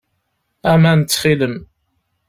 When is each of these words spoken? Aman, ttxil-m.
Aman, 0.71 0.99
ttxil-m. 1.01 1.55